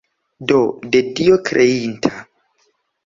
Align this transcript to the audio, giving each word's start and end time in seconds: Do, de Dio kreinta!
Do, 0.51 0.61
de 0.95 1.01
Dio 1.19 1.37
kreinta! 1.49 2.15